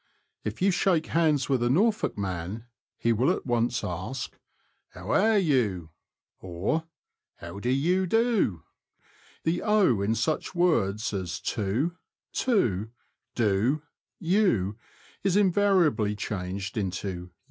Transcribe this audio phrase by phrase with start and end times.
[0.43, 2.65] If you shake hands with a Norfolk man,
[2.97, 4.35] he will at once ask:
[4.93, 5.89] "How airyu?"
[6.39, 6.87] or
[7.35, 8.63] "How du yu du?"
[9.43, 9.59] The
[10.03, 11.97] in such words as two,
[12.33, 12.89] to,
[13.35, 13.83] do,
[14.17, 14.75] you,
[15.21, 17.29] is invariably changed into ii.